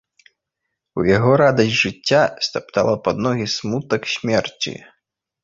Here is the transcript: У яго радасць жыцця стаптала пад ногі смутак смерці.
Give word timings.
У 1.01 1.03
яго 1.17 1.31
радасць 1.41 1.75
жыцця 1.81 2.21
стаптала 2.47 2.95
пад 3.09 3.23
ногі 3.27 3.45
смутак 3.59 4.01
смерці. 4.17 4.75